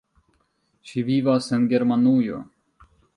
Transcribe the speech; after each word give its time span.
Ŝi 0.91 1.03
vivas 1.09 1.49
en 1.59 1.69
Germanujo. 1.75 2.41